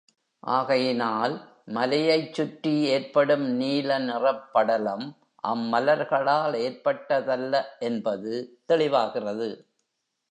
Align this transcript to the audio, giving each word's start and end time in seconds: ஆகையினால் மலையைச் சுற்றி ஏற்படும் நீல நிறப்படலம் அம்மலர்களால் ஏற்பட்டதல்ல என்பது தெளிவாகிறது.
ஆகையினால் 0.43 1.33
மலையைச் 1.67 2.33
சுற்றி 2.33 2.71
ஏற்படும் 2.87 3.43
நீல 3.55 3.99
நிறப்படலம் 3.99 5.05
அம்மலர்களால் 5.43 6.55
ஏற்பட்டதல்ல 6.61 7.53
என்பது 7.79 8.33
தெளிவாகிறது. 8.67 9.49